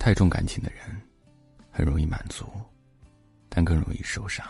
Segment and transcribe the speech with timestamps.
[0.00, 0.80] 太重感情的人，
[1.70, 2.46] 很容易满足，
[3.50, 4.46] 但更容易受伤。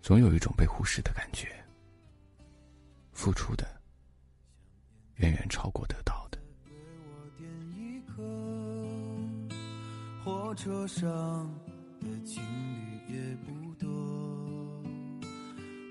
[0.00, 1.48] 总有一种被忽视的感觉，
[3.12, 3.66] 付出的
[5.16, 6.38] 远远超过得到的。
[10.24, 11.04] 火车上
[12.00, 13.88] 的情侣也不多，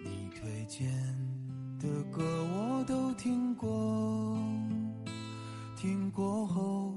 [0.01, 0.89] 你推荐
[1.77, 4.39] 的歌我都听过，
[5.75, 6.93] 听过后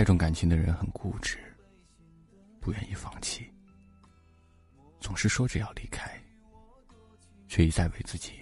[0.00, 1.38] 太重感情的人很固执。
[2.58, 3.52] 不愿意放弃，
[4.98, 6.18] 总是说着要离开，
[7.48, 8.32] 却一再为自己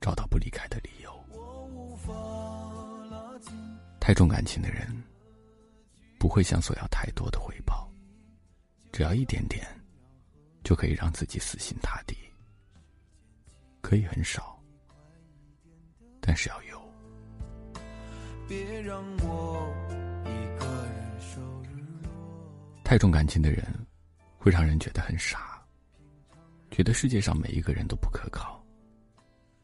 [0.00, 1.10] 找到不离开的理由。
[3.98, 4.86] 太重感情的人
[6.20, 7.90] 不会想索要太多的回报，
[8.92, 9.66] 只要一点点，
[10.62, 12.16] 就可以让自己死心塌地。
[13.80, 14.56] 可以很少，
[16.20, 16.80] 但是要有。
[18.46, 19.85] 别让我。
[22.86, 23.66] 太重感情的人，
[24.38, 25.60] 会让人觉得很傻，
[26.70, 28.64] 觉得世界上每一个人都不可靠，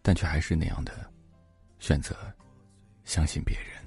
[0.03, 1.09] 但却还是那样的
[1.79, 2.17] 选择
[3.05, 3.81] 相信别人。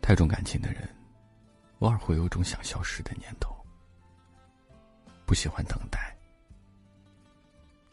[0.00, 0.88] 太重感情的人，
[1.80, 3.52] 偶尔会有种想消失的念头，
[5.26, 6.16] 不喜欢等待，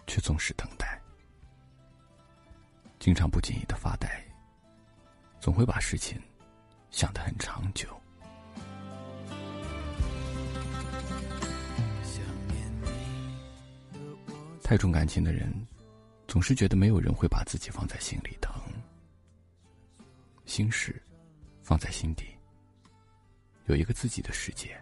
[0.06, 1.02] 却总是等待，
[3.00, 4.24] 经常不经意的发呆，
[5.40, 6.22] 总会把事情。
[6.94, 7.90] 想得很长久。
[14.64, 15.52] 太重感情的人，
[16.28, 18.54] 总是觉得没有人会把自己放在心里疼，
[20.46, 21.02] 心事
[21.64, 22.26] 放在心底，
[23.66, 24.80] 有一个自己的世界，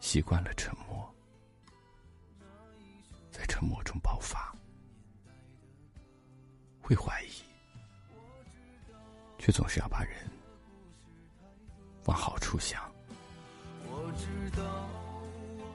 [0.00, 1.14] 习惯了沉默，
[3.30, 4.54] 在沉默中爆发，
[6.82, 7.23] 会怀疑。
[9.44, 10.26] 却总是要把人
[12.06, 12.90] 往好处想。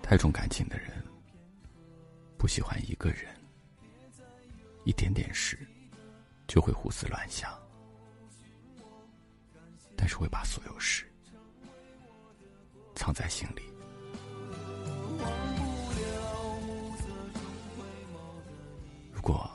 [0.01, 0.87] 太重感情的人
[2.35, 3.27] 不喜欢一个人，
[4.85, 5.55] 一点点事
[6.47, 7.55] 就会胡思乱想，
[9.95, 11.05] 但是会把所有事
[12.95, 13.61] 藏在心里。
[19.11, 19.47] 如果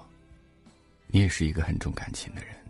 [1.09, 2.64] 你也是一个很重感情的人。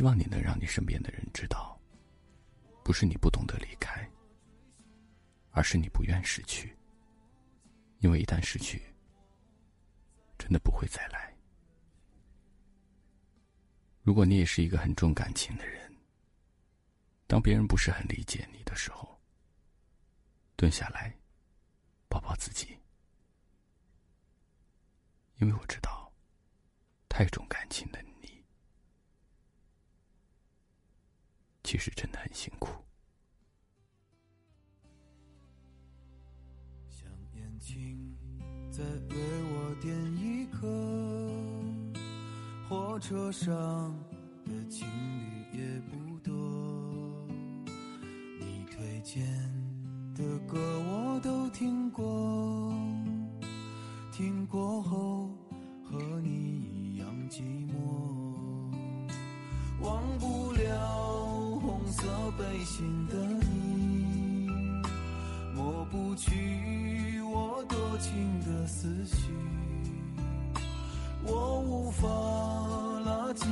[0.00, 1.78] 希望你能让你身边的人知道，
[2.82, 4.10] 不是你不懂得离开，
[5.50, 6.74] 而是你不愿失去。
[7.98, 8.80] 因为一旦失去，
[10.38, 11.36] 真的不会再来。
[14.00, 15.94] 如果你也是一个很重感情的人，
[17.26, 19.20] 当别人不是很理解你的时候，
[20.56, 21.14] 蹲下来，
[22.08, 22.74] 抱抱自己，
[25.36, 26.10] 因为我知道，
[27.06, 28.09] 太重感情的你。
[31.70, 32.68] 其实真的很辛苦。
[36.88, 38.12] 想眼睛
[38.72, 39.16] 再为
[39.52, 40.66] 我点一颗，
[42.68, 43.96] 火车上
[44.46, 46.32] 的情侣也不多，
[48.40, 49.24] 你推荐
[50.12, 52.74] 的歌我都听过，
[54.10, 55.28] 听过后
[55.84, 56.39] 和你
[62.38, 64.46] 背心的你，
[65.54, 69.32] 抹不去我多情的思绪，
[71.24, 72.08] 我无法
[73.04, 73.48] 拉近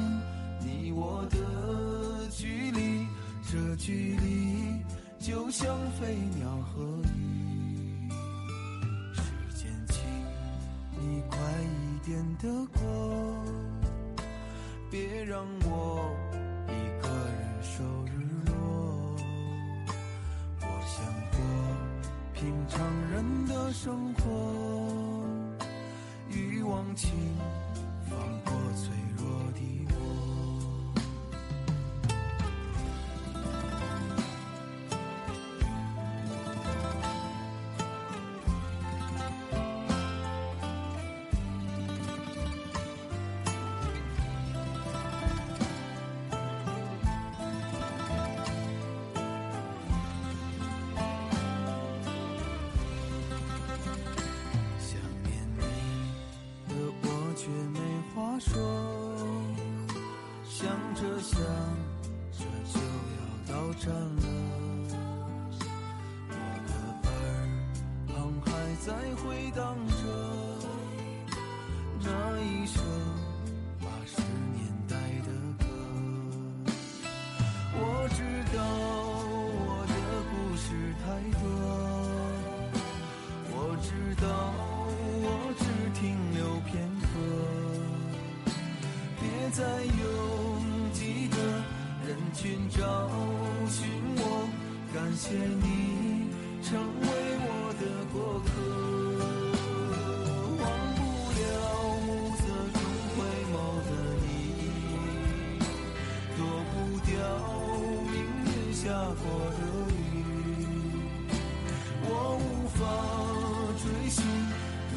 [0.61, 3.06] 你我的距离，
[3.50, 4.83] 这距离
[5.19, 6.83] 就像飞鸟和
[7.15, 8.09] 鱼。
[9.12, 9.22] 时
[9.56, 10.05] 间，请
[11.00, 13.45] 你快一点的过，
[14.91, 16.15] 别让我
[23.10, 24.22] 人的生活，
[26.28, 27.10] 欲望轻，
[28.08, 28.90] 放过最
[63.78, 64.27] 站了，
[66.30, 66.33] 我
[66.66, 66.71] 的
[67.04, 67.10] 耳
[68.09, 68.13] 旁
[68.45, 68.47] 还
[68.84, 68.86] 在
[69.22, 69.22] 回
[69.54, 70.03] 荡着
[72.03, 72.09] 那
[72.41, 72.80] 一首
[73.80, 74.21] 八十
[74.53, 74.59] 年
[74.89, 75.28] 代的
[75.59, 75.65] 歌。
[77.75, 78.19] 我知
[78.57, 78.59] 道
[79.54, 79.95] 我的
[80.33, 80.66] 故事
[81.04, 81.07] 太
[81.39, 81.41] 多，
[83.53, 83.86] 我知
[84.21, 84.27] 道
[85.22, 85.27] 我
[85.57, 85.63] 只
[86.01, 86.03] 停
[86.34, 86.66] 留片
[87.01, 87.07] 刻，
[89.21, 89.22] 别
[89.53, 89.97] 再拥
[90.92, 90.98] 挤
[91.28, 91.36] 的
[92.09, 92.81] 人群找
[93.69, 94.49] 寻我，
[94.95, 96.33] 感谢你
[96.63, 97.07] 成为
[97.45, 98.49] 我的过客。
[100.57, 100.65] 忘
[100.97, 100.99] 不
[101.37, 101.39] 了
[102.07, 102.09] 暮
[102.39, 102.41] 色
[102.72, 102.81] 中
[103.13, 103.16] 回
[103.53, 103.93] 眸的
[104.25, 104.27] 你，
[106.34, 106.41] 躲
[106.72, 106.75] 不
[107.05, 107.13] 掉
[108.10, 108.16] 命
[108.47, 108.89] 运下
[109.21, 109.22] 过
[109.53, 109.60] 的
[109.93, 110.25] 雨，
[112.05, 112.09] 我
[112.41, 112.81] 无法
[113.83, 114.25] 追寻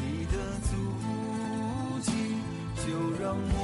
[0.32, 0.72] 的足
[2.00, 2.08] 迹，
[2.86, 2.88] 就
[3.22, 3.54] 让我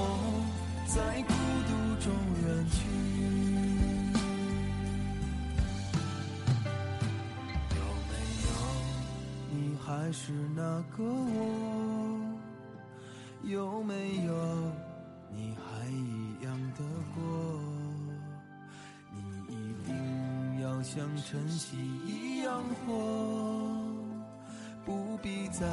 [0.87, 1.33] 在孤
[1.67, 1.71] 独
[2.05, 2.12] 中
[2.45, 3.07] 远去。
[10.08, 10.62] 还是那
[10.96, 12.38] 个我？
[13.43, 14.32] 有没有
[15.31, 16.82] 你还一样的
[17.14, 17.20] 过？
[19.12, 21.76] 你一定要像晨曦
[22.06, 22.96] 一样活，
[24.87, 25.66] 不必再